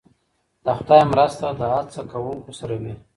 د 0.65 0.67
خدای 0.77 1.01
مرسته 1.11 1.45
د 1.59 1.61
هڅه 1.73 2.01
کوونکو 2.11 2.51
سره 2.59 2.75
وي. 2.81 2.93